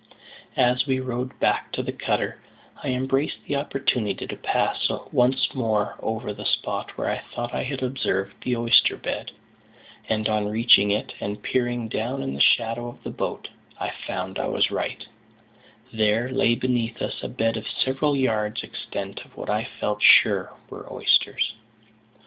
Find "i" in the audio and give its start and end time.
2.83-2.87, 7.07-7.19, 7.53-7.61, 13.79-13.91, 14.39-14.47, 19.51-19.65